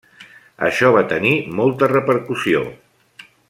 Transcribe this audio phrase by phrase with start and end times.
[0.67, 2.65] Això va tenir molta repercussió.